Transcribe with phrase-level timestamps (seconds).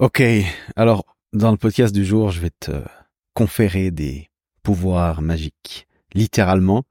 [0.00, 0.24] Ok,
[0.74, 2.72] alors dans le podcast du jour, je vais te
[3.32, 4.28] conférer des
[4.64, 5.86] pouvoirs magiques.
[6.14, 6.82] Littéralement,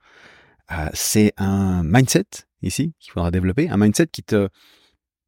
[0.72, 2.28] euh, c'est un mindset
[2.62, 4.48] ici qu'il faudra développer, un mindset qui te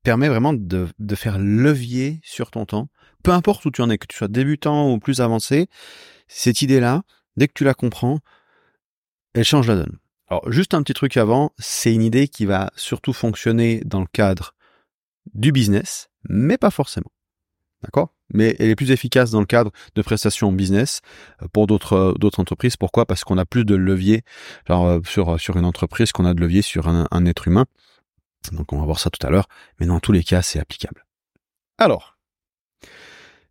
[0.04, 2.88] permet vraiment de, de faire levier sur ton temps,
[3.24, 5.68] peu importe où tu en es, que tu sois débutant ou plus avancé,
[6.30, 7.04] cette idée-là,
[7.36, 8.20] dès que tu la comprends,
[9.34, 10.00] elle change la donne.
[10.30, 14.07] Alors juste un petit truc avant, c'est une idée qui va surtout fonctionner dans le
[14.14, 14.55] cadre
[15.34, 17.12] du business, mais pas forcément.
[17.86, 18.13] D'accord?
[18.33, 21.02] Mais elle est plus efficace dans le cadre de prestations business
[21.41, 22.76] euh, pour d'autres euh, d'autres entreprises.
[22.77, 23.05] Pourquoi?
[23.05, 24.23] Parce qu'on a plus de levier
[24.70, 27.66] euh, sur, sur une entreprise qu'on a de levier sur un, être humain.
[28.52, 29.48] Donc on va voir ça tout à l'heure.
[29.79, 31.05] Mais dans tous les cas, c'est applicable.
[31.77, 32.17] Alors,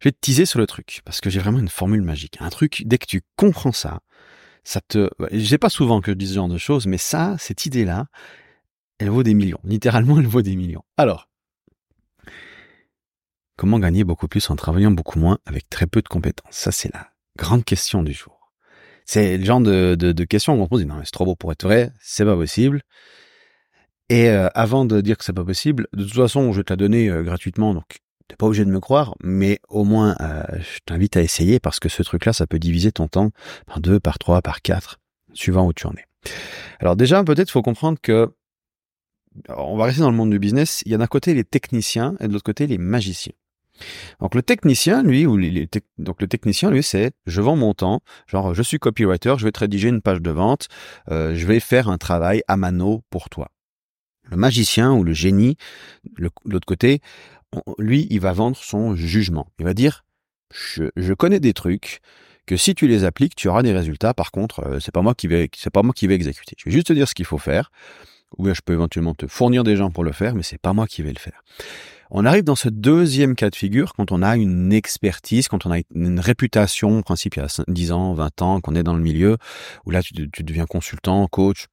[0.01, 2.37] je vais te teaser sur le truc, parce que j'ai vraiment une formule magique.
[2.41, 4.01] Un truc, dès que tu comprends ça,
[4.63, 5.11] ça te...
[5.31, 8.07] J'ai pas souvent que je dis ce genre de choses, mais ça, cette idée-là,
[8.99, 9.61] elle vaut des millions.
[9.65, 10.85] Littéralement, elle vaut des millions.
[10.97, 11.29] Alors,
[13.57, 16.51] Comment gagner beaucoup plus en travaillant beaucoup moins avec très peu de compétences?
[16.51, 17.09] Ça, c'est la
[17.39, 18.53] grande question du jour.
[19.05, 21.65] C'est le genre de, question où on pose, non, mais c'est trop beau pour être
[21.65, 22.83] vrai, c'est pas possible.
[24.09, 26.73] Et euh, avant de dire que c'est pas possible, de toute façon, je vais te
[26.73, 30.43] la donner euh, gratuitement, donc t'es pas obligé de me croire, mais au moins, euh,
[30.59, 33.31] je t'invite à essayer parce que ce truc-là, ça peut diviser ton temps
[33.67, 34.99] par deux, par trois, par quatre,
[35.33, 36.05] suivant où tu en es.
[36.81, 38.35] Alors déjà, peut-être faut comprendre que
[39.49, 40.83] on va rester dans le monde du business.
[40.87, 43.33] Il y a d'un côté les techniciens et de l'autre côté les magiciens.
[44.21, 45.39] Donc le technicien, lui, ou
[45.99, 49.53] donc le technicien, lui, c'est je vends mon temps, genre je suis copywriter, je vais
[49.53, 50.69] te rédiger une page de vente,
[51.11, 53.49] euh, je vais faire un travail à mano pour toi.
[54.31, 55.57] Le magicien ou le génie,
[56.45, 57.01] l'autre côté,
[57.79, 59.47] lui, il va vendre son jugement.
[59.59, 60.05] Il va dire
[60.55, 62.01] je, connais des trucs
[62.47, 64.15] que si tu les appliques, tu auras des résultats.
[64.15, 66.55] Par contre, euh, c'est pas moi qui vais, c'est pas moi qui vais exécuter.
[66.59, 67.71] Je vais juste te dire ce qu'il faut faire.
[68.39, 70.87] Ou je peux éventuellement te fournir des gens pour le faire, mais c'est pas moi
[70.87, 71.45] qui vais le faire.
[72.11, 75.73] On arrive dans ce deuxième cas de figure quand on a une expertise, quand on
[75.73, 78.95] a une réputation, en principe il y a 10 ans, 20 ans, qu'on est dans
[78.95, 79.37] le milieu,
[79.85, 81.67] où là tu, deviens consultant, coach,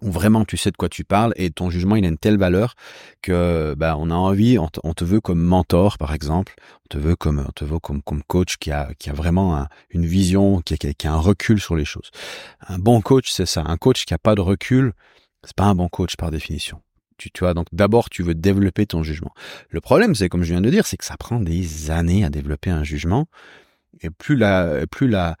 [0.00, 2.38] où vraiment tu sais de quoi tu parles et ton jugement il a une telle
[2.38, 2.74] valeur
[3.20, 6.54] que bah on a envie, on te, veut comme mentor par exemple,
[6.84, 10.06] on te veut comme on te veut comme coach qui a qui a vraiment une
[10.06, 12.10] vision, qui a, qui a un recul sur les choses.
[12.68, 14.92] Un bon coach c'est ça, un coach qui a pas de recul,
[15.44, 16.80] c'est pas un bon coach par définition.
[17.18, 19.32] Tu, vois, donc d'abord, tu veux développer ton jugement.
[19.70, 22.30] Le problème, c'est comme je viens de dire, c'est que ça prend des années à
[22.30, 23.26] développer un jugement.
[24.00, 25.36] Et plus la, plus la,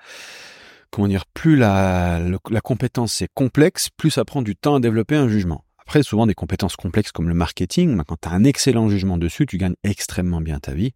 [0.90, 5.16] comment dire, plus la, la compétence est complexe, plus ça prend du temps à développer
[5.16, 5.64] un jugement.
[5.78, 9.46] Après, souvent des compétences complexes comme le marketing, quand tu as un excellent jugement dessus,
[9.46, 10.92] tu gagnes extrêmement bien ta vie.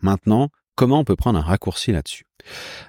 [0.00, 2.24] Maintenant, comment on peut prendre un raccourci là-dessus?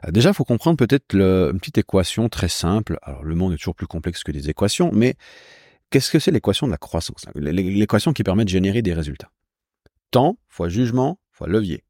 [0.06, 2.98] Euh, Déjà, il faut comprendre peut-être une petite équation très simple.
[3.02, 5.16] Alors, le monde est toujours plus complexe que des équations, mais
[5.92, 9.30] Qu'est-ce que c'est l'équation de la croissance L'équation qui permet de générer des résultats.
[10.10, 11.84] Temps fois jugement fois levier.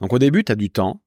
[0.00, 1.02] Donc au début, tu as du temps,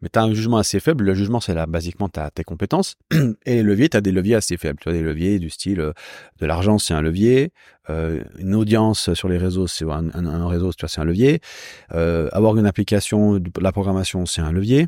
[0.00, 1.04] mais tu as un jugement assez faible.
[1.04, 2.96] Le jugement, c'est là, basiquement, tu as tes compétences.
[3.46, 4.78] Et les leviers, tu as des leviers assez faibles.
[4.80, 5.92] Tu as des leviers du style euh,
[6.40, 7.52] de l'argent, c'est un levier.
[7.90, 11.40] Euh, une audience sur les réseaux, c'est un, réseau, c'est un levier.
[11.94, 14.86] Euh, avoir une application, la programmation, c'est un levier.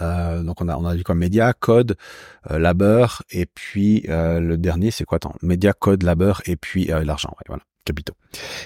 [0.00, 1.14] Euh, donc on a on a du quoi?
[1.14, 1.96] Média, code,
[2.50, 5.16] euh, labeur et puis euh, le dernier c'est quoi?
[5.16, 8.14] Attends média, code, labeur et puis l'argent voilà capitaux.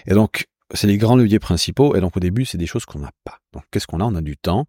[0.06, 3.00] Et donc c'est les grands leviers principaux et donc au début c'est des choses qu'on
[3.00, 3.38] n'a pas.
[3.52, 4.04] Donc qu'est-ce qu'on a?
[4.04, 4.66] On a du temps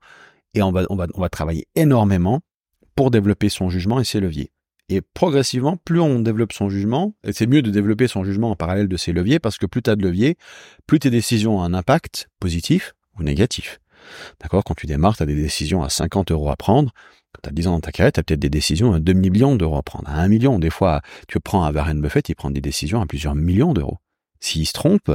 [0.53, 2.41] et on va on va on va travailler énormément
[2.95, 4.51] pour développer son jugement et ses leviers.
[4.89, 8.55] Et progressivement, plus on développe son jugement, et c'est mieux de développer son jugement en
[8.55, 10.37] parallèle de ses leviers, parce que plus tu as de leviers,
[10.85, 13.79] plus tes décisions ont un impact positif ou négatif.
[14.41, 16.91] D'accord Quand tu démarres, tu as des décisions à 50 euros à prendre.
[17.33, 19.13] Quand tu as 10 ans dans ta carrière, tu as peut-être des décisions à 2
[19.13, 20.59] millions d'euros à prendre, à 1 million.
[20.59, 23.97] Des fois, tu prends un Warren Buffett, il prend des décisions à plusieurs millions d'euros.
[24.39, 25.11] S'il se trompe,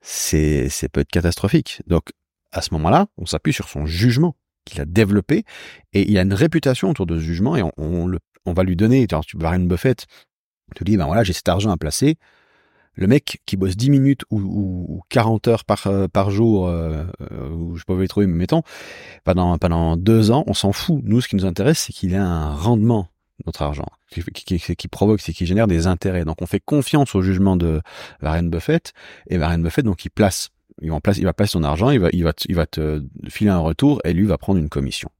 [0.00, 1.82] c'est, c'est peut être catastrophique.
[1.86, 2.10] Donc,
[2.50, 5.44] à ce moment-là, on s'appuie sur son jugement qu'il a développé
[5.92, 8.76] et il a une réputation autour de ce jugement et on, le, on va lui
[8.76, 10.06] donner, alors, Warren Buffett
[10.74, 12.16] te dit, ben voilà, j'ai cet argent à placer,
[12.94, 17.04] le mec qui bosse 10 minutes ou, ou 40 heures par, euh, par jour, euh,
[17.32, 18.62] euh, je peux pas trouver, mais mettons,
[19.24, 21.00] pendant, pendant deux ans, on s'en fout.
[21.02, 23.08] Nous, ce qui nous intéresse, c'est qu'il ait un rendement,
[23.46, 26.24] notre argent, qui, qui, qui provoque, c'est qu'il génère des intérêts.
[26.24, 27.80] Donc, on fait confiance au jugement de
[28.22, 28.92] Warren Buffett,
[29.28, 30.50] et Warren Buffett, donc, il place,
[30.82, 33.02] il va, place, il va placer son argent, il va, il va, il va te
[33.28, 35.10] filer un retour, et lui va prendre une commission.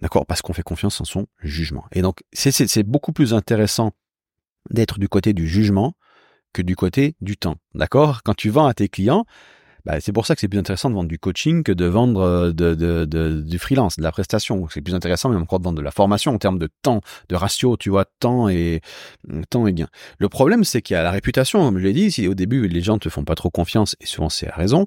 [0.00, 0.26] D'accord?
[0.26, 1.84] Parce qu'on fait confiance en son jugement.
[1.92, 3.92] Et donc, c'est beaucoup plus intéressant
[4.70, 5.94] d'être du côté du jugement
[6.52, 7.56] que du côté du temps.
[7.74, 8.22] D'accord?
[8.22, 9.24] Quand tu vends à tes clients,
[9.84, 12.20] Bah, c'est pour ça que c'est plus intéressant de vendre du coaching que de vendre
[12.20, 14.68] euh, du freelance, de la prestation.
[14.70, 17.34] C'est plus intéressant même encore de vendre de la formation en termes de temps, de
[17.34, 18.80] ratio, tu vois, temps et
[19.50, 19.88] temps et gain.
[20.18, 22.68] Le problème, c'est qu'il y a la réputation, comme je l'ai dit, si au début
[22.68, 24.86] les gens te font pas trop confiance, et souvent c'est à raison,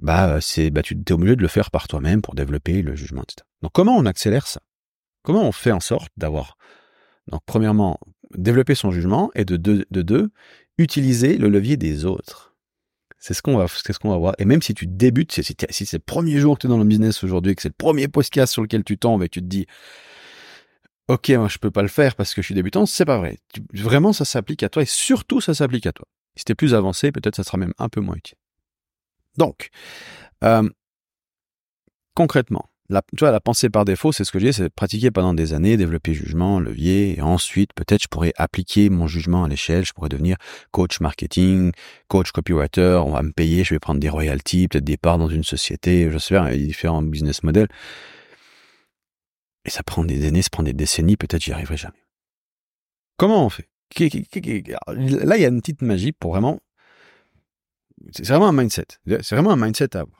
[0.00, 3.22] bah c'est bah tu es obligé de le faire par toi-même pour développer le jugement,
[3.22, 3.44] etc.
[3.60, 4.60] Donc comment on accélère ça?
[5.22, 6.56] Comment on fait en sorte d'avoir
[7.30, 8.00] donc premièrement
[8.36, 10.30] développer son jugement et de deux
[10.80, 12.54] utiliser le levier des autres.
[13.18, 14.34] C'est ce qu'on va, c'est ce qu'on va voir.
[14.38, 16.84] Et même si tu débutes, si, c'est le premier jour que tu es dans le
[16.84, 19.66] business aujourd'hui, que c'est le premier podcast sur lequel tu tombes et tu te dis,
[21.08, 23.38] OK, moi, je peux pas le faire parce que je suis débutant, c'est pas vrai.
[23.74, 26.06] vraiment, ça s'applique à toi et surtout, ça s'applique à toi.
[26.36, 28.38] Si tu es plus avancé, peut-être ça sera même un peu moins utile.
[29.36, 29.68] Donc,
[30.44, 30.68] euh,
[32.14, 35.32] concrètement, la, tu vois, la pensée par défaut, c'est ce que j'ai, c'est pratiquer pendant
[35.32, 39.84] des années, développer jugement, levier, et ensuite, peut-être, je pourrais appliquer mon jugement à l'échelle,
[39.84, 40.36] je pourrais devenir
[40.72, 41.70] coach marketing,
[42.08, 45.28] coach copywriter, on va me payer, je vais prendre des royalties, peut-être des parts dans
[45.28, 47.68] une société, je sais pas, différents business models.
[49.64, 52.02] Et ça prend des années, ça prend des décennies, peut-être j'y arriverai jamais.
[53.16, 53.68] Comment on fait?
[53.98, 56.60] Là, il y a une petite magie pour vraiment...
[58.12, 58.86] C'est vraiment un mindset.
[59.06, 60.19] C'est vraiment un mindset à avoir.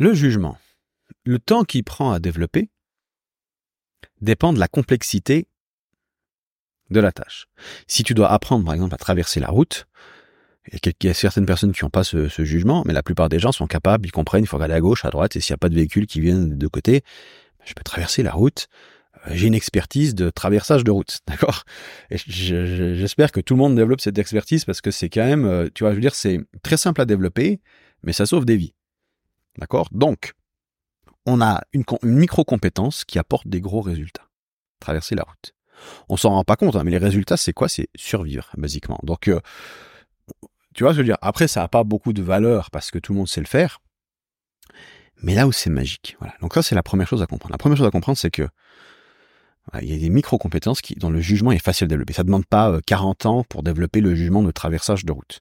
[0.00, 0.56] Le jugement,
[1.26, 2.70] le temps qu'il prend à développer,
[4.22, 5.46] dépend de la complexité
[6.88, 7.48] de la tâche.
[7.86, 9.84] Si tu dois apprendre, par exemple, à traverser la route,
[10.72, 13.52] il y a certaines personnes qui n'ont pas ce, jugement, mais la plupart des gens
[13.52, 15.58] sont capables, ils comprennent, il faut regarder à gauche, à droite, et s'il n'y a
[15.58, 17.02] pas de véhicule qui vient de côté,
[17.58, 18.68] ben, je peux traverser la route.
[19.26, 21.64] Euh, j'ai une expertise de traversage de route, d'accord?
[22.10, 25.84] J'espère que tout le monde développe cette expertise parce que c'est quand même, euh, tu
[25.84, 27.60] vois, je veux dire, c'est très simple à développer,
[28.02, 28.72] mais ça sauve des vies.
[29.58, 29.88] D'accord?
[29.92, 30.34] Donc,
[31.26, 34.28] on a une, micro-compétence qui apporte des gros résultats.
[34.80, 35.54] Traverser la route.
[36.08, 37.68] On s'en rend pas compte, hein, mais les résultats, c'est quoi?
[37.68, 38.98] C'est survivre, basiquement.
[39.02, 39.40] Donc, euh,
[40.74, 43.12] tu vois, je veux dire, après, ça n'a pas beaucoup de valeur parce que tout
[43.12, 43.80] le monde sait le faire.
[45.22, 46.34] Mais là où c'est magique, voilà.
[46.40, 47.52] Donc ça, c'est la première chose à comprendre.
[47.52, 48.48] La première chose à comprendre, c'est que
[49.82, 52.12] il y a des micro-compétences dont le jugement est facile à développer.
[52.12, 55.40] Ça ne demande pas 40 euh, ans pour développer le jugement de traversage de route.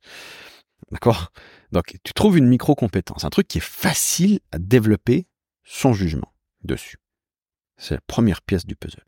[0.92, 1.32] D'accord?
[1.72, 5.28] Donc, tu trouves une micro-compétence, un truc qui est facile à développer
[5.64, 6.34] son jugement
[6.64, 6.98] dessus.
[7.78, 9.04] C'est la première pièce du puzzle.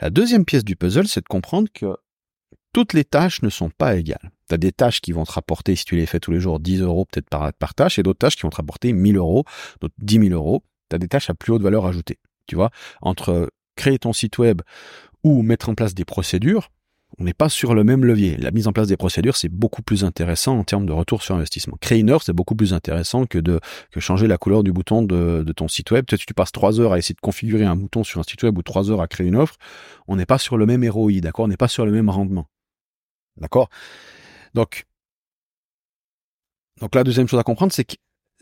[0.00, 1.96] La deuxième pièce du puzzle, c'est de comprendre que
[2.72, 4.30] toutes les tâches ne sont pas égales.
[4.48, 6.60] Tu as des tâches qui vont te rapporter, si tu les fais tous les jours,
[6.60, 9.44] 10 euros peut-être par, tâche, et d'autres tâches qui vont te rapporter 1000 euros,
[9.80, 10.64] d'autres 10 000 euros.
[10.90, 12.18] Tu as des tâches à plus haute valeur ajoutée.
[12.46, 12.70] Tu vois,
[13.00, 14.62] entre créer ton site web
[15.22, 16.70] ou mettre en place des procédures,
[17.18, 18.36] on n'est pas sur le même levier.
[18.36, 21.34] La mise en place des procédures, c'est beaucoup plus intéressant en termes de retour sur
[21.34, 21.76] investissement.
[21.80, 23.60] Créer une heure, c'est beaucoup plus intéressant que de
[23.98, 26.04] changer la couleur du bouton de, ton site web.
[26.04, 28.42] Peut-être que tu passes trois heures à essayer de configurer un bouton sur un site
[28.42, 29.56] web ou trois heures à créer une offre.
[30.08, 31.44] On n'est pas sur le même ROI, d'accord?
[31.44, 32.48] On n'est pas sur le même rendement.
[33.36, 33.68] D'accord?
[34.54, 34.84] Donc,
[36.80, 37.96] donc la deuxième chose à comprendre, c'est que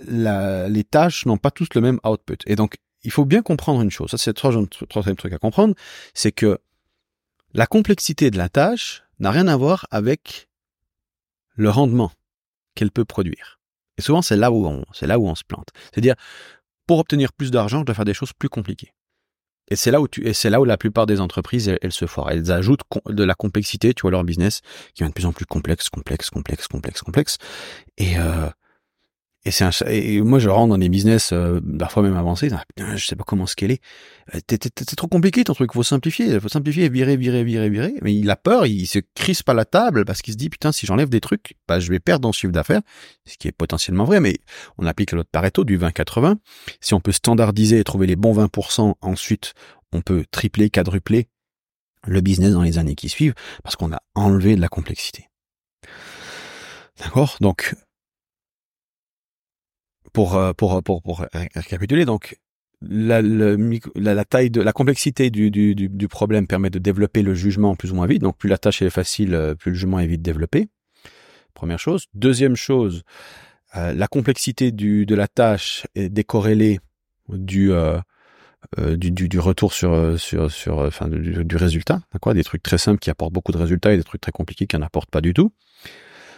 [0.06, 2.38] les tâches n'ont pas tous le même output.
[2.46, 4.10] Et donc, il faut bien comprendre une chose.
[4.10, 5.74] Ça, c'est le troisième truc à comprendre.
[6.14, 6.58] C'est que
[7.54, 10.48] la complexité de la tâche n'a rien à voir avec
[11.54, 12.12] le rendement
[12.74, 13.60] qu'elle peut produire.
[13.98, 15.68] Et souvent, c'est là où on, c'est là où on se plante.
[15.92, 16.14] C'est-à-dire,
[16.86, 18.92] pour obtenir plus d'argent, je dois faire des choses plus compliquées.
[19.68, 22.06] Et c'est là où tu, et c'est là où la plupart des entreprises, elles, se
[22.06, 22.30] foirent.
[22.30, 24.60] Elles ajoutent de la complexité, tu vois, leur business,
[24.94, 27.38] qui est de plus en plus complexe, complexe, complexe, complexe, complexe.
[27.96, 28.48] Et, euh,
[29.44, 32.62] et c'est un, et moi je rentre dans des business euh, parfois même avancés, ah,
[32.68, 33.80] putain, je sais pas comment scaler.
[34.34, 37.94] Euh, c'est trop compliqué ton truc, faut simplifier, faut simplifier, virer, virer, virer, virer.
[38.02, 40.70] Mais il a peur, il se crispe à la table parce qu'il se dit putain
[40.70, 42.82] si j'enlève des trucs, bah je vais perdre en chiffre d'affaires,
[43.26, 44.20] ce qui est potentiellement vrai.
[44.20, 44.38] Mais
[44.78, 46.36] on applique l'autre Pareto du 20-80.
[46.80, 49.54] Si on peut standardiser et trouver les bons 20%, ensuite
[49.92, 51.26] on peut tripler, quadrupler
[52.06, 55.28] le business dans les années qui suivent parce qu'on a enlevé de la complexité.
[57.00, 57.36] D'accord?
[57.40, 57.74] Donc
[60.12, 62.36] pour, euh, pour, pour, pour récapituler, donc
[62.88, 67.92] la, la, taille de la complexité du, du, problème permet de développer le jugement plus
[67.92, 68.22] ou moins vite.
[68.22, 70.68] Donc plus la tâche est facile, euh, plus le jugement est vite développé.
[71.54, 72.06] Première chose.
[72.14, 73.02] Deuxième chose,
[73.76, 76.80] euh, la complexité du, de la tâche est décorrélée
[77.28, 77.98] du, euh,
[78.96, 82.00] du, du, retour sur, sur, sur enfin, du, résultat.
[82.12, 82.34] D'accord?
[82.34, 84.76] Des trucs très simples qui apportent beaucoup de résultats et des trucs très compliqués qui
[84.76, 85.52] n'en apportent pas du tout.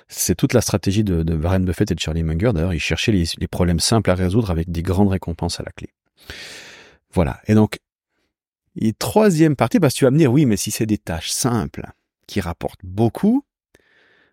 [0.09, 2.53] C'est toute la stratégie de, Warren Buffett et de Charlie Munger.
[2.53, 5.89] D'ailleurs, ils cherchaient les, problèmes simples à résoudre avec des grandes récompenses à la clé.
[7.13, 7.41] Voilà.
[7.47, 7.79] Et donc,
[8.77, 11.31] et troisième partie, parce que tu vas me dire, oui, mais si c'est des tâches
[11.31, 11.87] simples
[12.27, 13.45] qui rapportent beaucoup,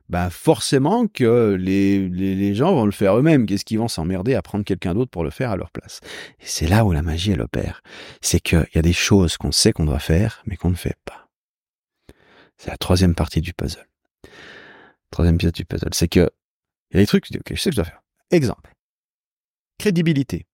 [0.10, 3.46] ben forcément que les, les, les gens vont le faire eux-mêmes.
[3.46, 6.02] Qu'est-ce qu'ils vont s'emmerder à prendre quelqu'un d'autre pour le faire à leur place?
[6.40, 7.82] Et c'est là où la magie, elle opère.
[8.20, 10.98] C'est qu'il y a des choses qu'on sait qu'on doit faire, mais qu'on ne fait
[11.06, 11.30] pas.
[12.58, 13.88] C'est la troisième partie du puzzle
[15.12, 16.30] troisième pièce du puzzle, c'est que
[16.92, 18.02] Il y a des trucs, je dis, ok, je sais que je dois faire.
[18.32, 18.74] Exemple.
[19.78, 20.48] Crédibilité.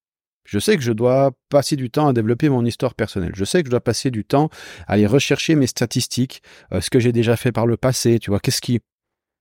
[0.44, 3.32] Je sais que je dois passer du temps à développer mon histoire personnelle.
[3.34, 4.48] Je sais que je dois passer du temps
[4.86, 8.18] à aller rechercher mes statistiques, euh, ce que j'ai déjà fait par le passé.
[8.18, 8.80] Tu vois, qu'est-ce qui,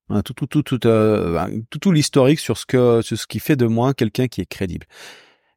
[0.10, 3.56] hein, tout, tout, tout, tout, euh, tout, tout l'historique sur ce que, ce qui fait
[3.56, 4.86] de moi quelqu'un qui est crédible.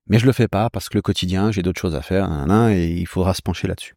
[0.07, 2.29] Mais je le fais pas parce que le quotidien, j'ai d'autres choses à faire,
[2.71, 3.95] et il faudra se pencher là-dessus.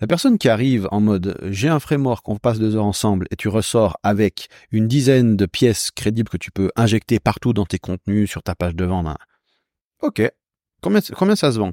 [0.00, 3.36] La personne qui arrive en mode j'ai un framework, on passe deux heures ensemble et
[3.36, 7.78] tu ressors avec une dizaine de pièces crédibles que tu peux injecter partout dans tes
[7.78, 9.04] contenus, sur ta page de vente.
[9.04, 9.16] Ben,
[10.02, 10.30] ok,
[10.82, 11.72] Combien, ça se vend?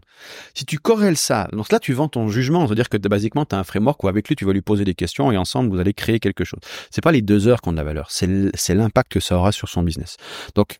[0.55, 3.59] Si tu corrèles ça, donc là tu vends ton jugement, c'est-à-dire que basiquement tu as
[3.59, 5.93] un framework où avec lui tu vas lui poser des questions et ensemble vous allez
[5.93, 6.59] créer quelque chose.
[6.89, 9.51] C'est pas les deux heures qu'on a de la valeur, c'est l'impact que ça aura
[9.51, 10.17] sur son business.
[10.55, 10.79] Donc,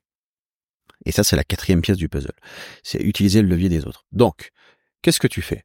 [1.05, 2.33] et ça c'est la quatrième pièce du puzzle,
[2.81, 4.05] c'est utiliser le levier des autres.
[4.11, 4.49] Donc,
[5.03, 5.63] qu'est-ce que tu fais?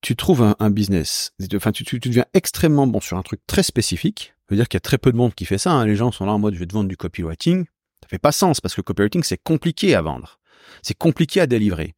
[0.00, 4.34] Tu trouves un, business, enfin tu, tu, deviens extrêmement bon sur un truc très spécifique,
[4.38, 5.86] ça veut dire qu'il y a très peu de monde qui fait ça, hein.
[5.86, 8.30] les gens sont là en mode je vais te vendre du copywriting, ça fait pas
[8.30, 10.38] sens parce que le copywriting c'est compliqué à vendre.
[10.82, 11.94] C'est compliqué à délivrer.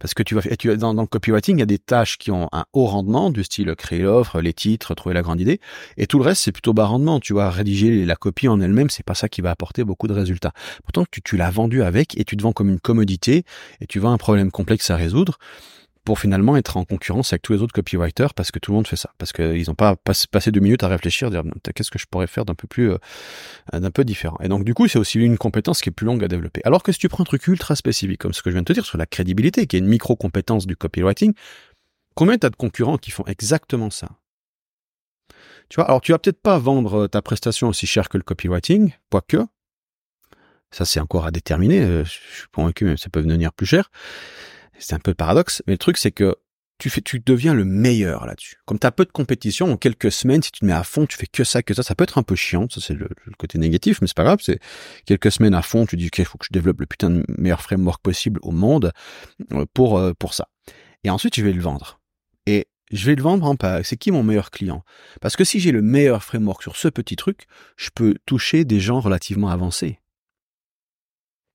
[0.00, 2.30] Parce que tu vas, tu, dans, dans le copywriting, il y a des tâches qui
[2.30, 5.60] ont un haut rendement, du style créer l'offre, les titres, trouver la grande idée,
[5.96, 7.20] et tout le reste c'est plutôt bas rendement.
[7.20, 10.12] Tu vois, rédiger la copie en elle-même, c'est pas ça qui va apporter beaucoup de
[10.12, 10.52] résultats.
[10.82, 13.44] Pourtant, tu, tu l'as vendu avec et tu te vends comme une commodité
[13.80, 15.38] et tu vends un problème complexe à résoudre
[16.04, 18.86] pour finalement être en concurrence avec tous les autres copywriters parce que tout le monde
[18.86, 19.10] fait ça.
[19.18, 21.42] Parce qu'ils n'ont pas passé deux minutes à réfléchir, à dire
[21.74, 22.98] qu'est-ce que je pourrais faire d'un peu plus, euh,
[23.72, 24.36] d'un peu différent?
[24.42, 26.60] Et donc du coup, c'est aussi une compétence qui est plus longue à développer.
[26.64, 28.66] Alors que si tu prends un truc ultra spécifique, comme ce que je viens de
[28.66, 31.32] te dire sur la crédibilité, qui est une micro-compétence du copywriting,
[32.14, 34.08] combien tu as de concurrents qui font exactement ça?
[35.70, 38.92] Tu vois, alors tu vas peut-être pas vendre ta prestation aussi cher que le copywriting,
[39.10, 39.38] quoique,
[40.70, 43.90] ça c'est encore à déterminer, euh, je suis convaincu même ça peut venir plus cher.
[44.84, 46.36] C'est un peu paradoxe, mais le truc c'est que
[46.78, 48.56] tu fais, tu deviens le meilleur là-dessus.
[48.66, 51.06] Comme tu as peu de compétition, en quelques semaines, si tu te mets à fond,
[51.06, 53.08] tu fais que ça, que ça, ça peut être un peu chiant, ça c'est le,
[53.38, 54.58] côté négatif, mais c'est pas grave, c'est
[55.06, 57.62] quelques semaines à fond, tu dis, ok, faut que je développe le putain de meilleur
[57.62, 58.92] framework possible au monde
[59.52, 60.48] euh, pour, euh, pour ça.
[61.04, 62.00] Et ensuite, je vais le vendre.
[62.46, 63.82] Et je vais le vendre en pas.
[63.82, 64.84] C'est qui mon meilleur client?
[65.20, 68.80] Parce que si j'ai le meilleur framework sur ce petit truc, je peux toucher des
[68.80, 70.00] gens relativement avancés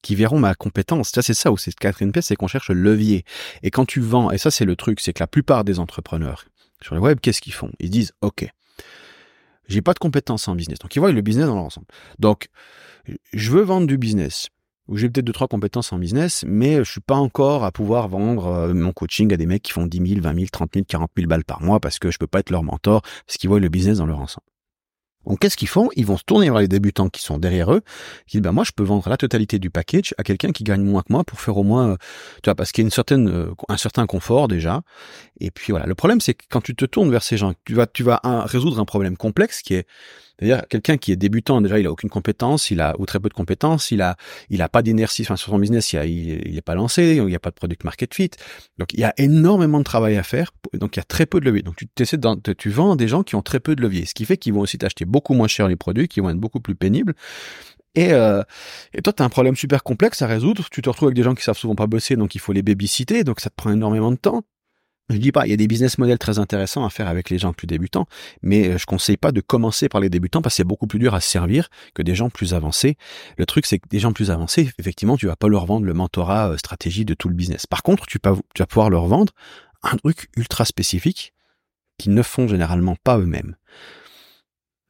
[0.02, 1.10] qui verront ma compétence.
[1.10, 3.26] Ça, c'est ça où c'est quatrième pièce, c'est qu'on cherche le levier.
[3.64, 6.46] Et quand tu vends, et ça, c'est le truc, c'est que la plupart des entrepreneurs
[6.82, 7.72] sur le web, qu'est-ce qu'ils font?
[7.80, 8.48] Ils disent, OK,
[9.68, 10.80] j'ai pas de compétences en business.
[10.80, 11.88] Donc, ils voient le business dans l'ensemble.
[12.18, 12.48] Donc,
[13.34, 14.50] je veux vendre du business
[14.88, 18.08] où j'ai peut-être deux, trois compétences en business, mais je suis pas encore à pouvoir
[18.08, 20.86] vendre euh, mon coaching à des mecs qui font 10 000, 20 000, 30 000,
[20.88, 23.50] 40 000 balles par mois parce que je peux pas être leur mentor, parce qu'ils
[23.50, 24.48] voient le business dans leur ensemble.
[25.30, 25.90] Donc qu'est-ce qu'ils font?
[25.96, 27.82] Ils vont se tourner vers les débutants qui sont derrière eux,
[28.28, 30.84] qui disent ben moi je peux vendre la totalité du package à quelqu'un qui gagne
[30.84, 31.98] moins que moi pour faire au moins, euh,
[32.44, 34.82] tu vois, parce qu'il y a une certaine, euh, un certain confort déjà.
[35.40, 37.76] Et puis voilà, le problème c'est que quand tu te tournes vers ces gens, tu
[37.76, 39.88] vas, tu vas résoudre un problème complexe qui est
[40.40, 43.28] c'est-à-dire quelqu'un qui est débutant, déjà il a aucune compétence, il a ou très peu
[43.28, 44.16] de compétences, il a
[44.50, 47.26] il a pas d'inertie enfin, sur son business, il a, il, est pas lancé, il
[47.26, 48.32] n'y a pas de product market fit.
[48.78, 51.40] Donc il y a énormément de travail à faire, donc il y a très peu
[51.40, 51.62] de levier.
[51.62, 54.14] Donc tu essaies de, tu vends des gens qui ont très peu de levier, ce
[54.14, 56.62] qui fait qu'ils vont aussi t'acheter beaucoup moins cher les produits, qui vont être beaucoup
[56.62, 57.14] plus pénibles.
[57.96, 58.44] Et, euh,
[58.94, 60.68] et toi, tu as un problème super complexe à résoudre.
[60.72, 62.62] Tu te retrouves avec des gens qui savent souvent pas bosser, donc il faut les
[62.62, 64.44] babysitter, donc ça te prend énormément de temps.
[65.10, 67.40] Je dis pas, il y a des business models très intéressants à faire avec les
[67.40, 68.06] gens plus débutants,
[68.44, 71.00] mais euh, je conseille pas de commencer par les débutants parce que c'est beaucoup plus
[71.00, 72.96] dur à servir que des gens plus avancés.
[73.38, 75.94] Le truc, c'est que des gens plus avancés, effectivement, tu vas pas leur vendre le
[75.94, 77.66] mentorat euh, stratégie de tout le business.
[77.66, 79.34] Par contre, tu, vas pouvoir leur vendre
[79.82, 81.34] un truc ultra spécifique
[81.98, 83.56] qu'ils ne font généralement pas eux-mêmes.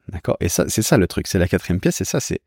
[0.08, 0.36] D'accord?
[0.40, 1.28] Et ça, c'est ça le truc.
[1.28, 1.96] C'est la quatrième pièce.
[1.96, 2.40] C'est ça, c'est,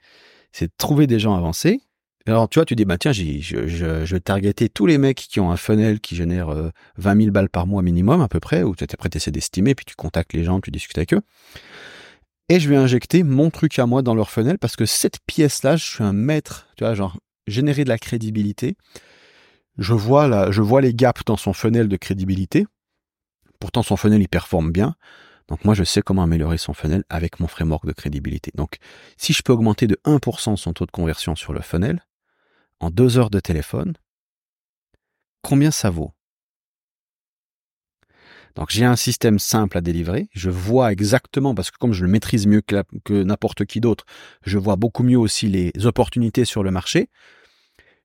[0.52, 1.82] c'est trouver des gens avancés
[2.26, 5.18] alors, tu vois, tu dis, bah tiens, je, je, je vais targeter tous les mecs
[5.18, 6.48] qui ont un funnel qui génère
[6.98, 9.32] 20 euh, 000 balles par mois minimum, à peu près, ou tu es prêt à
[9.32, 11.22] d'estimer, puis tu contactes les gens, tu discutes avec eux.
[12.48, 15.76] Et je vais injecter mon truc à moi dans leur funnel, parce que cette pièce-là,
[15.76, 18.78] je suis un maître, tu vois, genre, générer de la crédibilité.
[19.78, 22.66] Je vois, la, je vois les gaps dans son funnel de crédibilité.
[23.60, 24.96] Pourtant, son funnel, il performe bien.
[25.50, 28.52] Donc moi, je sais comment améliorer son funnel avec mon framework de crédibilité.
[28.56, 28.78] Donc,
[29.18, 32.02] si je peux augmenter de 1% son taux de conversion sur le funnel,
[32.84, 33.94] en deux heures de téléphone,
[35.42, 36.12] combien ça vaut?
[38.56, 42.12] Donc j'ai un système simple à délivrer, je vois exactement, parce que comme je le
[42.12, 44.06] maîtrise mieux que, n'importe qui d'autre,
[44.46, 47.10] je vois beaucoup mieux aussi les opportunités sur le marché.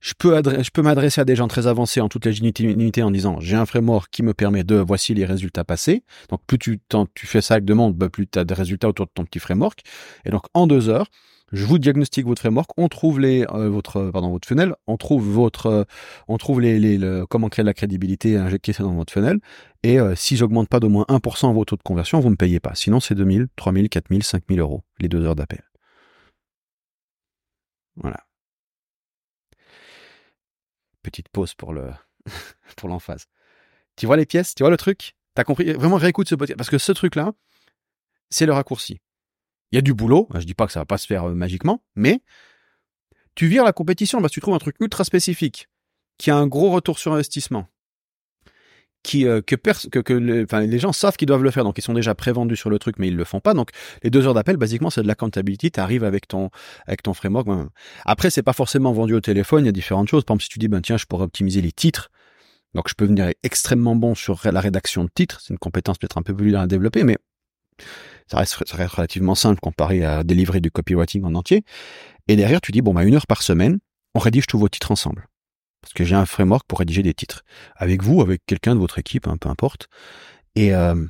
[0.00, 3.40] Je peux, je peux m'adresser à des gens très avancés en toute légitimité en disant
[3.40, 6.04] j'ai un framework qui me permet de voici les résultats passés.
[6.30, 6.80] Donc plus tu,
[7.14, 9.24] tu fais ça avec de monde, bah, plus tu as des résultats autour de ton
[9.24, 9.80] petit framework.
[10.24, 11.08] Et donc en deux heures,
[11.52, 15.26] je vous diagnostique votre framework, on trouve les euh, votre pardon votre funnel, on trouve
[15.26, 19.40] votre euh, comment créer de la crédibilité injecter ça dans votre funnel
[19.82, 22.60] et euh, si j'augmente pas d'au moins 1% vos taux de conversion, vous me payez
[22.60, 22.74] pas.
[22.74, 25.62] Sinon c'est 2000, 3000, 4000, 5000 euros les deux heures d'appel.
[27.96, 28.24] Voilà.
[31.02, 31.90] Petite pause pour le
[32.84, 33.26] l'emphase.
[33.96, 34.54] Tu vois les pièces?
[34.54, 35.16] Tu vois le truc?
[35.34, 35.72] T'as compris?
[35.72, 37.32] Vraiment réécoute ce podcast parce que ce truc-là,
[38.30, 39.00] c'est le raccourci.
[39.72, 40.28] Il y a du boulot.
[40.34, 42.20] Je dis pas que ça va pas se faire euh, magiquement, mais
[43.34, 45.68] tu vires la compétition parce que tu trouves un truc ultra spécifique
[46.18, 47.68] qui a un gros retour sur investissement
[49.02, 50.12] qui euh, que,
[50.58, 52.96] les gens savent qu'ils doivent le faire, donc ils sont déjà prévendus sur le truc,
[52.98, 53.54] mais ils le font pas.
[53.54, 53.70] Donc
[54.02, 55.70] les deux heures d'appel, basiquement, c'est de l'accountability.
[55.70, 56.50] Tu arrives avec ton
[56.86, 57.48] avec framework.
[58.04, 59.64] Après, c'est pas forcément vendu au téléphone.
[59.64, 60.24] Il y a différentes choses.
[60.24, 62.10] Par exemple, si tu dis ben tiens, je pourrais optimiser les titres,
[62.74, 65.40] donc je peux venir extrêmement bon sur la rédaction de titres.
[65.40, 67.16] C'est une compétence peut-être un peu plus à développer, mais
[68.30, 71.64] ça reste, ça reste relativement simple comparé à délivrer du copywriting en entier.
[72.28, 73.78] Et derrière, tu dis bon bah une heure par semaine,
[74.14, 75.28] on rédige tous vos titres ensemble.
[75.80, 77.44] Parce que j'ai un framework pour rédiger des titres.
[77.76, 79.88] Avec vous, avec quelqu'un de votre équipe, hein, peu importe.
[80.56, 81.06] Et, euh,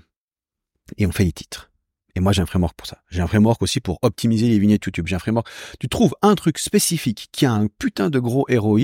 [0.99, 1.71] et on fait les titres.
[2.15, 3.03] Et moi, j'ai un framework pour ça.
[3.11, 5.07] J'ai un framework aussi pour optimiser les vignettes YouTube.
[5.07, 5.49] J'ai un framework.
[5.79, 8.81] Tu trouves un truc spécifique qui a un putain de gros ROI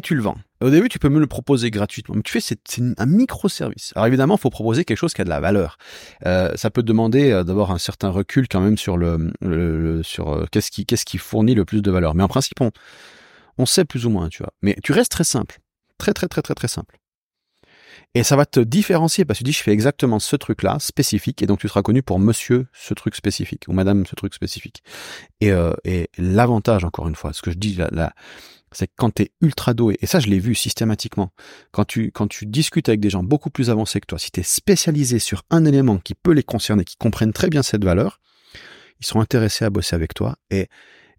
[0.00, 0.36] tu le vends.
[0.60, 3.92] Au début, tu peux me le proposer gratuitement, mais tu fais c'est un microservice.
[3.94, 5.76] Alors évidemment, il faut proposer quelque chose qui a de la valeur.
[6.24, 10.46] Euh, ça peut demander euh, d'abord un certain recul quand même sur le, sur euh,
[10.50, 12.14] qu'est-ce qui qu'est-ce qui fournit le plus de valeur.
[12.14, 12.70] Mais en principe, on,
[13.58, 14.52] on sait plus ou moins, tu vois.
[14.62, 15.58] Mais tu restes très simple.
[15.98, 16.98] Très, très, très, très, très simple.
[18.14, 21.42] Et ça va te différencier parce que tu dis, je fais exactement ce truc-là, spécifique,
[21.42, 24.82] et donc tu seras connu pour monsieur ce truc spécifique, ou madame ce truc spécifique.
[25.42, 25.74] Et, euh,
[26.16, 28.12] l'avantage, encore une fois, ce que je dis là
[28.72, 31.32] c'est quand tu es ultra doué, et ça je l'ai vu systématiquement,
[31.70, 34.40] quand tu, quand tu discutes avec des gens beaucoup plus avancés que toi, si tu
[34.40, 38.20] es spécialisé sur un élément qui peut les concerner, qui comprennent très bien cette valeur,
[39.00, 40.68] ils seront intéressés à bosser avec toi, et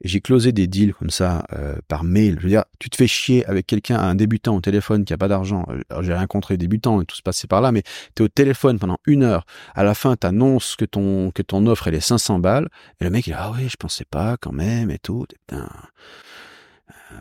[0.03, 2.35] j'ai closé des deals comme ça euh, par mail.
[2.37, 5.17] Je veux dire, tu te fais chier avec quelqu'un, un débutant au téléphone qui a
[5.17, 5.65] pas d'argent.
[6.01, 7.83] J'ai rien contre les débutants et tout se passait par là, mais
[8.15, 9.45] tu es au téléphone pendant une heure.
[9.73, 12.69] À la fin, tu annonces que ton que ton offre elle est 500 balles
[13.01, 15.25] et le mec il dit ah oui, je pensais pas quand même et tout.
[15.47, 15.69] Putain.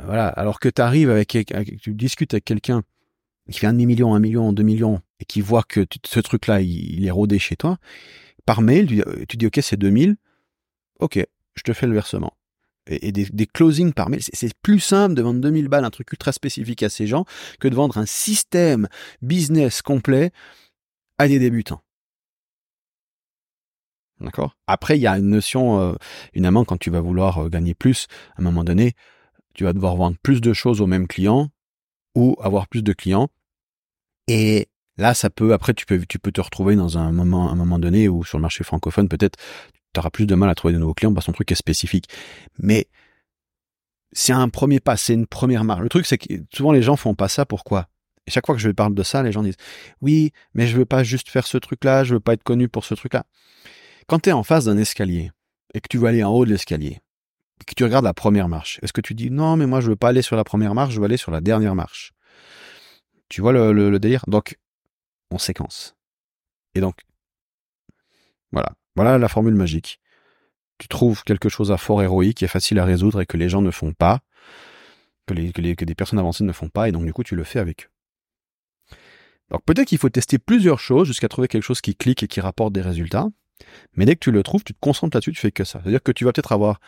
[0.04, 0.28] Voilà.
[0.28, 1.36] Alors que tu arrives avec,
[1.80, 2.82] tu discutes avec quelqu'un
[3.50, 7.06] qui fait un demi-million, un million, deux millions et qui voit que ce truc-là il,
[7.06, 7.78] est rodé chez toi
[8.44, 8.86] par mail,
[9.28, 10.16] tu, dis ok c'est 2000,
[11.00, 12.32] ok, je te fais le versement
[12.88, 14.20] et des, closings par mail.
[14.22, 17.24] C'est plus simple de vendre 2000 balles, un truc ultra spécifique à ces gens,
[17.60, 18.88] que de vendre un système
[19.22, 20.30] business complet
[21.18, 21.82] à des débutants.
[24.20, 24.56] D'accord?
[24.66, 25.94] Après, il y a une notion, euh,
[26.32, 28.94] évidemment, quand tu vas vouloir euh, gagner plus, à un moment donné,
[29.56, 31.48] tu vas devoir vendre plus de choses au même client
[32.14, 33.28] ou avoir plus de clients.
[34.28, 38.36] Et là, ça peut, après, tu peux, te retrouver dans un moment, donné où sur
[38.36, 39.38] le marché francophone, peut-être,
[39.94, 41.56] tu auras plus de mal à trouver de nouveaux clients parce que ton truc est
[41.56, 42.06] spécifique.
[42.58, 42.88] Mais
[44.12, 45.80] c'est un premier pas, c'est une première marque.
[45.80, 47.46] Le truc, c'est que souvent les gens font pas ça.
[47.46, 47.88] Pourquoi?
[48.26, 49.56] Et chaque fois que je parle de ça, les gens disent
[50.02, 52.84] oui, mais je veux pas juste faire ce truc-là, je veux pas être connu pour
[52.84, 53.24] ce truc-là.
[54.06, 55.30] Quand tu es en face d'un escalier
[55.72, 57.00] et que tu veux aller en haut de l'escalier,
[57.64, 59.96] que tu regardes la première marche, est-ce que tu dis non, mais moi je veux
[59.96, 62.12] pas aller sur la première marche, je veux aller sur la dernière marche
[63.28, 64.24] Tu vois le, délire?
[64.26, 64.58] Donc,
[65.30, 65.96] on séquence.
[66.74, 67.00] Et donc,
[68.52, 68.72] voilà.
[68.94, 70.00] Voilà la formule magique.
[70.78, 73.62] Tu trouves quelque chose à fort héroïque est facile à résoudre et que les gens
[73.62, 74.20] ne font pas,
[75.26, 77.44] que, les, que, des personnes avancées ne font pas, et donc du coup tu le
[77.44, 78.96] fais avec eux.
[79.50, 82.40] Donc peut-être qu'il faut tester plusieurs choses jusqu'à trouver quelque chose qui clique et qui
[82.40, 83.28] rapporte des résultats,
[83.94, 85.80] mais dès que tu le trouves, tu te concentres là-dessus, tu fais que ça.
[85.82, 86.80] C'est-à-dire que tu vas peut-être avoir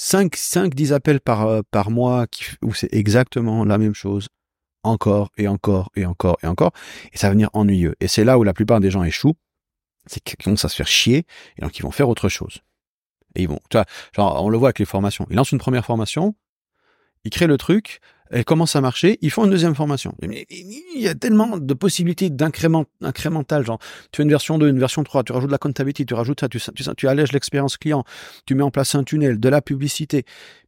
[0.00, 4.28] 5, 5, 10 appels par, euh, par mois qui, où c'est exactement la même chose,
[4.84, 6.70] encore et encore et encore et encore,
[7.12, 7.96] et ça va venir ennuyeux.
[7.98, 9.34] Et c'est là où la plupart des gens échouent,
[10.06, 12.60] c'est qu'ils commencent se faire chier, et donc ils vont faire autre chose.
[13.34, 13.58] Et ils vont,
[14.18, 15.26] on le voit avec les formations.
[15.30, 16.36] Ils lancent une première formation,
[17.24, 17.98] ils créent le truc,
[18.30, 20.14] elle commence à marcher, ils font une deuxième formation.
[20.22, 23.78] il y a tellement de possibilités d'incrément genre,
[24.12, 26.40] tu fais une version 2, une version 3, tu rajoutes de la comptabilité, tu rajoutes
[26.40, 26.48] ça,
[26.96, 28.04] tu, allèges l'expérience client,
[28.46, 30.24] tu mets en place un tunnel, de la publicité.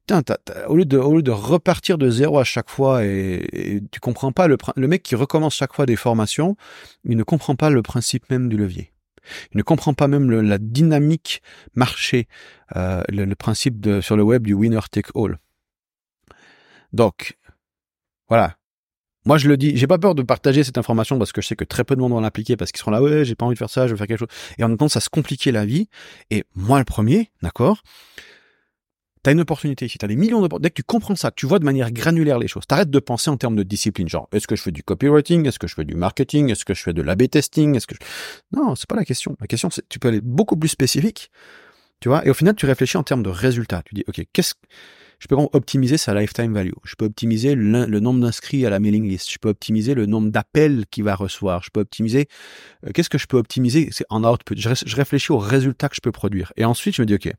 [0.06, 0.22] Putain,
[0.66, 4.00] au, lieu de, au lieu de repartir de zéro à chaque fois et, et tu
[4.00, 6.56] comprends pas le, le mec qui recommence chaque fois des formations,
[7.04, 8.92] il ne comprend pas le principe même du levier.
[9.52, 11.42] Il ne comprend pas même la dynamique
[11.74, 12.28] marché,
[12.76, 15.38] euh, le, principe de, sur le web du winner take all.
[16.92, 17.38] Donc,
[18.30, 18.56] voilà.
[19.26, 21.56] Moi, je le dis, j'ai pas peur de partager cette information parce que je sais
[21.56, 23.54] que très peu de monde vont l'appliquer parce qu'ils seront là, ouais, j'ai pas envie
[23.54, 24.28] de faire ça, je veux faire quelque chose.
[24.56, 25.90] Et en même temps, ça se compliquer la vie.
[26.30, 27.82] Et moi, le premier, d'accord,
[29.22, 30.68] T'as une opportunité ici, t'as des millions d'opportunités.
[30.68, 33.28] Dès que tu comprends ça, tu vois de manière granulaire les choses, t'arrêtes de penser
[33.28, 34.08] en termes de discipline.
[34.08, 35.46] Genre, est-ce que je fais du copywriting?
[35.46, 36.50] Est-ce que je fais du marketing?
[36.50, 37.76] Est-ce que je fais de l'A-B testing?
[37.76, 38.56] Est-ce que je...
[38.56, 39.36] Non, c'est pas la question.
[39.38, 41.30] La question, c'est, tu peux aller beaucoup plus spécifique.
[42.00, 42.24] Tu vois?
[42.26, 43.82] Et au final, tu réfléchis en termes de résultats.
[43.84, 44.54] Tu dis, OK, qu'est-ce,
[45.20, 46.72] je peux optimiser sa lifetime value.
[46.82, 49.30] Je peux optimiser le, nombre d'inscrits à la mailing list.
[49.30, 51.62] Je peux optimiser le nombre d'appels qu'il va recevoir.
[51.62, 52.26] Je peux optimiser,
[52.86, 53.90] euh, qu'est-ce que je peux optimiser?
[53.92, 54.56] C'est en output.
[54.56, 56.52] Je, réfléchis aux résultats que je peux produire.
[56.56, 57.30] Et ensuite, je me dis, OK,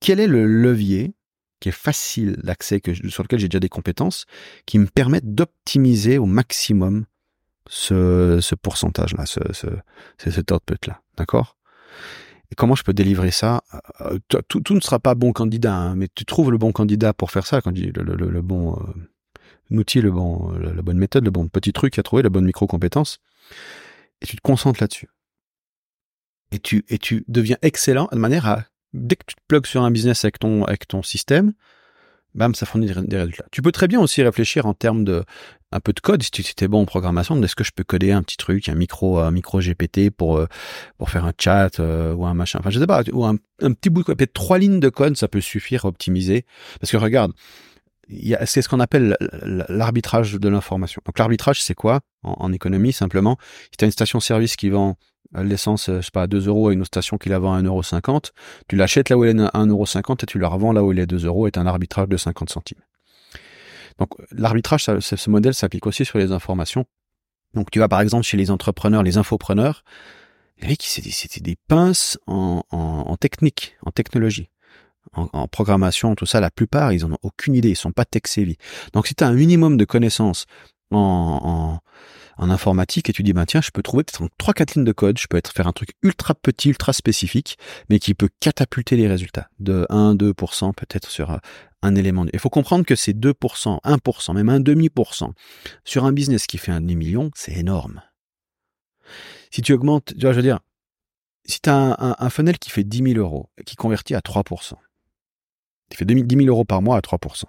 [0.00, 1.14] quel est le levier
[1.60, 4.24] qui est facile d'accès, sur lequel j'ai déjà des compétences,
[4.66, 7.04] qui me permettent d'optimiser au maximum
[7.68, 9.66] ce, ce pourcentage-là, ce, ce,
[10.30, 11.02] cet output-là?
[11.18, 11.56] D'accord?
[12.50, 13.62] Et comment je peux délivrer ça?
[14.00, 17.30] Euh, tout, ne sera pas bon candidat, hein, mais tu trouves le bon candidat pour
[17.30, 21.72] faire ça, quand le, bon euh, outil, le bon, la bonne méthode, le bon petit
[21.72, 23.18] truc à trouver, la bonne micro-compétence,
[24.20, 25.08] et tu te concentres là-dessus.
[26.52, 29.82] Et tu, et tu deviens excellent de manière à, dès que tu te plugues sur
[29.82, 31.52] un business avec ton, avec ton système,
[32.34, 33.44] bam, ça fournit des résultats.
[33.50, 35.24] Tu peux très bien aussi réfléchir en termes de
[35.72, 36.22] un peu de code.
[36.22, 38.74] Si tu es bon en programmation, est-ce que je peux coder un petit truc, un
[38.74, 40.46] micro, un micro GPT pour euh,
[40.98, 42.58] pour faire un chat euh, ou un machin.
[42.60, 45.16] Enfin, je sais pas, ou un, petit bout de code, peut-être trois lignes de code,
[45.16, 46.44] ça peut suffire à optimiser.
[46.80, 47.32] Parce que regarde,
[48.44, 49.16] c'est ce qu'on appelle
[49.68, 51.02] l'arbitrage de l'information.
[51.06, 53.38] Donc l'arbitrage, c'est quoi en, économie simplement?
[53.70, 54.96] Si tu as une station-service qui vend
[55.34, 57.62] l'essence, euh, je sais pas, à 2 euros à une station qui la vend à
[57.62, 58.20] 1,50 euro,
[58.68, 59.84] tu l'achètes là où elle est à 1,50 euro
[60.22, 62.16] et tu la revends là où elle est à 2 euros, est un arbitrage de
[62.16, 62.80] 50 centimes.
[63.98, 66.86] Donc l'arbitrage, ce modèle s'applique aussi sur les informations.
[67.54, 69.84] Donc tu vas par exemple chez les entrepreneurs, les infopreneurs,
[70.80, 74.50] c'était des pinces en, en, technique, en technologie.
[75.12, 78.04] En, en, programmation, tout ça, la plupart, ils en ont aucune idée, ils sont pas
[78.04, 78.56] tech savvy.
[78.92, 80.46] Donc si tu as un minimum de connaissances
[80.92, 81.80] en,
[82.38, 84.92] en, informatique et tu dis, ben tiens, je peux trouver peut-être trois, quatre lignes de
[84.92, 87.58] code, je peux être, faire un truc ultra petit, ultra spécifique,
[87.88, 91.38] mais qui peut catapulter les résultats de 1, 2% peut-être sur euh,
[91.82, 92.26] un élément.
[92.32, 95.14] Il faut comprendre que ces 2%, 1%, même un demi-pour
[95.84, 98.02] sur un business qui fait un demi-million, c'est énorme.
[99.50, 100.60] Si tu augmentes, tu vois, je veux dire,
[101.44, 104.20] si tu as un, un, funnel qui fait 10 000 euros et qui convertit à
[104.20, 104.74] 3%,
[105.90, 107.44] qui fait 10 000 euros par mois à 3%,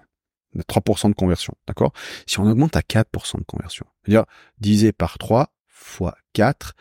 [0.57, 1.93] 3% de conversion, d'accord?
[2.27, 4.25] Si on augmente à 4% de conversion, c'est-à-dire
[4.59, 6.73] divisé par 3 fois 4,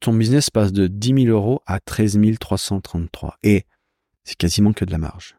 [0.00, 3.38] ton business passe de 10 000 euros à 13 333.
[3.42, 3.64] Et
[4.24, 5.36] c'est quasiment que de la marge.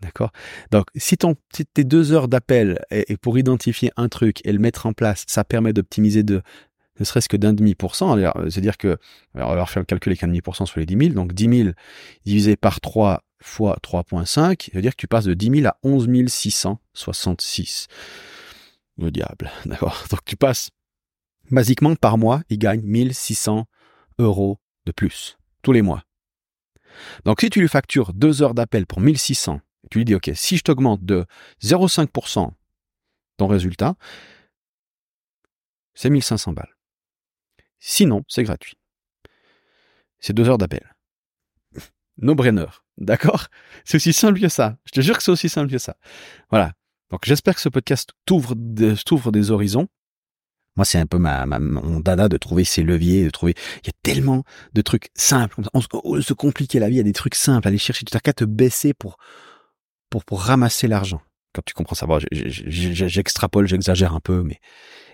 [0.00, 0.32] D'accord?
[0.70, 4.92] Donc, si, tes deux heures d'appel et pour identifier un truc et le mettre en
[4.92, 6.42] place, ça permet d'optimiser de
[7.00, 8.16] ne serait-ce que d'un demi pour cent,
[8.48, 8.98] c'est-à-dire que,
[9.34, 11.14] alors on va faire le calcul avec un demi pour cent sur les 10 000,
[11.14, 11.70] donc 10 000
[12.24, 15.76] divisé par 3 fois 3.5, ça veut dire que tu passes de 10 000 à
[15.82, 17.88] 11 666.
[18.98, 20.70] Le diable, d'accord Donc tu passes,
[21.50, 23.66] basiquement par mois, il gagne 1600
[24.18, 26.04] euros de plus, tous les mois.
[27.24, 30.56] Donc si tu lui factures deux heures d'appel pour 1600, tu lui dis, OK, si
[30.56, 31.26] je t'augmente de
[31.62, 32.52] 0,5%
[33.36, 33.96] ton résultat,
[35.94, 36.73] c'est 1500 balles.
[37.86, 38.78] Sinon, c'est gratuit.
[40.18, 40.96] C'est deux heures d'appel.
[42.16, 42.64] No-brainer.
[42.96, 43.48] D'accord?
[43.84, 44.78] C'est aussi simple que ça.
[44.86, 45.98] Je te jure que c'est aussi simple que ça.
[46.48, 46.72] Voilà.
[47.10, 49.86] Donc j'espère que ce podcast t'ouvre des horizons.
[50.76, 53.54] Moi, c'est un peu mon dada de trouver ces leviers, de trouver.
[53.82, 55.60] Il y a tellement de trucs simples.
[55.74, 55.82] On,
[56.22, 56.94] se compliquer la vie.
[56.94, 57.68] Il y a des trucs simples.
[57.68, 58.06] Aller chercher.
[58.06, 59.18] Tu n'as qu'à te baisser pour,
[60.08, 61.20] pour, pour ramasser l'argent.
[61.54, 64.60] Quand tu comprends ça, bon, j'extrapole, j'exagère un peu, mais,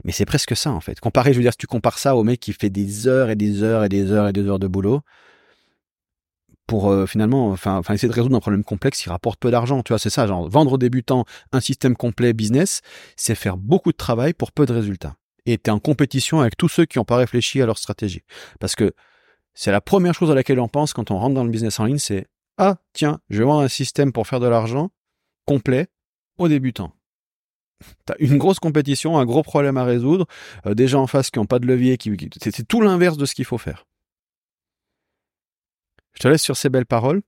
[0.05, 0.99] mais c'est presque ça en fait.
[0.99, 3.37] Comparé, je veux dire, si tu compares ça au mec qui fait des heures et
[3.37, 5.03] des heures et des heures et des heures de boulot,
[6.67, 9.83] pour euh, finalement, enfin, enfin, essayer de résoudre un problème complexe qui rapporte peu d'argent.
[9.83, 12.81] Tu vois, c'est ça, genre vendre aux débutants un système complet business,
[13.17, 15.17] c'est faire beaucoup de travail pour peu de résultats.
[15.47, 18.23] Et tu es en compétition avec tous ceux qui n'ont pas réfléchi à leur stratégie.
[18.61, 18.93] Parce que
[19.53, 21.87] c'est la première chose à laquelle on pense quand on rentre dans le business en
[21.87, 24.91] ligne, c'est ah tiens, je vais voir un système pour faire de l'argent
[25.47, 25.89] complet
[26.41, 26.93] aux débutants.
[28.05, 30.27] T'as une grosse compétition, un gros problème à résoudre,
[30.67, 33.25] euh, des gens en face qui n'ont pas de levier, qui, c'est tout l'inverse de
[33.25, 33.87] ce qu'il faut faire.
[36.13, 37.23] Je te laisse sur ces belles paroles.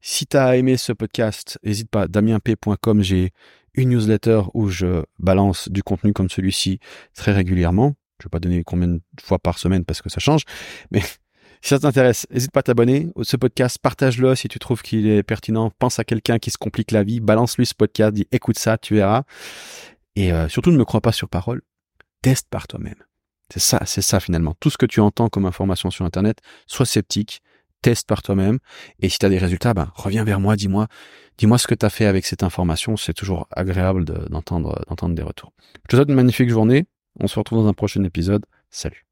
[0.00, 3.32] Si tu as aimé ce podcast, n'hésite pas, damienp.com, j'ai
[3.74, 6.80] une newsletter où je balance du contenu comme celui-ci
[7.14, 7.94] très régulièrement.
[8.20, 10.42] Je vais pas donner combien de fois par semaine parce que ça change,
[10.90, 11.02] mais
[11.66, 13.08] si ça t'intéresse, n'hésite pas à t'abonner.
[13.22, 15.72] Ce podcast, partage-le si tu trouves qu'il est pertinent.
[15.80, 18.94] Pense à quelqu'un qui se complique la vie, balance-lui ce podcast, dis écoute ça, tu
[18.94, 19.24] verras.
[20.14, 21.62] Et euh, surtout, ne me crois pas sur parole.
[22.22, 23.02] Teste par toi-même.
[23.52, 24.54] C'est ça, c'est ça finalement.
[24.60, 27.42] Tout ce que tu entends comme information sur Internet, sois sceptique
[27.82, 28.60] teste par toi-même.
[29.00, 30.86] Et si tu as des résultats, ben, reviens vers moi, dis-moi,
[31.36, 32.96] dis-moi ce que tu as fait avec cette information.
[32.96, 35.52] C'est toujours agréable d'entendre, d'entendre des retours.
[35.82, 36.86] Je te souhaite une magnifique journée.
[37.18, 38.46] On se retrouve dans un prochain épisode.
[38.70, 39.05] Salut.